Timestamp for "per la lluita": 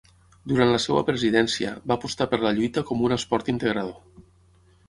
2.33-2.85